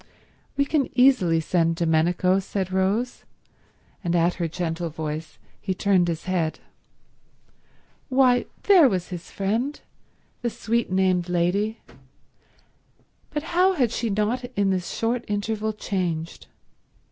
[0.57, 3.23] "We can easily send Domenico," said Rose;
[4.03, 6.57] and at her gentle voice he turned his head.
[8.09, 9.79] Why, there was his friend,
[10.41, 16.47] the sweet named lady—but how had she not in this short interval changed!